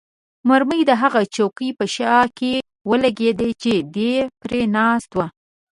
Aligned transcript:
مرمۍ 0.47 0.81
د 0.89 0.91
هغه 1.01 1.21
چوکۍ 1.35 1.69
په 1.79 1.85
شا 1.95 2.15
کې 2.37 2.53
ولګېده 2.89 3.49
چې 3.61 3.73
دی 3.93 4.11
پرې 4.41 4.61
ناست 4.77 5.09
وو. 5.17 5.25